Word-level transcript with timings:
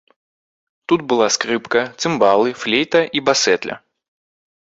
Тут 0.87 1.03
была 1.13 1.27
скрыпка, 1.35 1.83
цымбалы, 2.05 2.49
флейта 2.63 3.01
і 3.19 3.25
басэтля. 3.29 3.75